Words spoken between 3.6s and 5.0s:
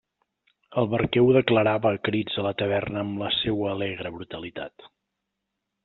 alegre brutalitat.